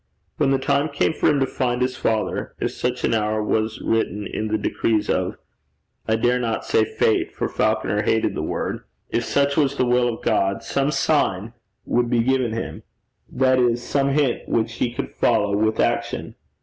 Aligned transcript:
When 0.37 0.49
the 0.49 0.57
time 0.57 0.89
came 0.89 1.13
for 1.13 1.29
him 1.29 1.39
to 1.41 1.45
find 1.45 1.79
his 1.79 1.95
father, 1.95 2.55
if 2.59 2.71
such 2.71 3.03
an 3.03 3.13
hour 3.13 3.43
was 3.43 3.79
written 3.81 4.25
in 4.25 4.47
the 4.47 4.57
decrees 4.57 5.11
of 5.11 5.35
I 6.07 6.15
dare 6.15 6.39
not 6.39 6.65
say 6.65 6.85
Fate, 6.85 7.31
for 7.35 7.47
Falconer 7.47 8.01
hated 8.01 8.33
the 8.33 8.41
word 8.41 8.81
if 9.11 9.23
such 9.23 9.55
was 9.55 9.75
the 9.75 9.85
will 9.85 10.11
of 10.15 10.23
God, 10.23 10.63
some 10.63 10.89
sign 10.89 11.53
would 11.85 12.09
be 12.09 12.23
given 12.23 12.51
him 12.51 12.81
that 13.31 13.59
is, 13.59 13.83
some 13.83 14.09
hint 14.09 14.49
which 14.49 14.73
he 14.77 14.91
could 14.91 15.11
follow 15.17 15.55
with 15.55 15.79
action. 15.79 16.33